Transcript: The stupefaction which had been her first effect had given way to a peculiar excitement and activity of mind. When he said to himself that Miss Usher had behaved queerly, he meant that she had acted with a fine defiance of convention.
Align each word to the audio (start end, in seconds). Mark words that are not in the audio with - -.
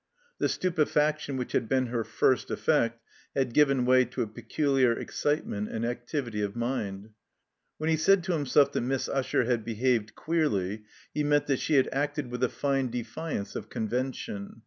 The 0.39 0.49
stupefaction 0.49 1.37
which 1.37 1.51
had 1.51 1.69
been 1.69 1.85
her 1.85 2.03
first 2.03 2.49
effect 2.49 2.99
had 3.35 3.53
given 3.53 3.85
way 3.85 4.03
to 4.05 4.23
a 4.23 4.27
peculiar 4.27 4.93
excitement 4.93 5.69
and 5.69 5.85
activity 5.85 6.41
of 6.41 6.55
mind. 6.55 7.11
When 7.77 7.87
he 7.87 7.97
said 7.97 8.23
to 8.23 8.33
himself 8.33 8.71
that 8.71 8.81
Miss 8.81 9.07
Usher 9.07 9.43
had 9.43 9.63
behaved 9.63 10.15
queerly, 10.15 10.85
he 11.13 11.23
meant 11.23 11.45
that 11.45 11.59
she 11.59 11.75
had 11.75 11.87
acted 11.93 12.31
with 12.31 12.43
a 12.43 12.49
fine 12.49 12.89
defiance 12.89 13.55
of 13.55 13.69
convention. 13.69 14.55